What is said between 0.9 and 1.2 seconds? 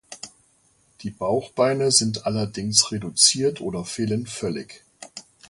Die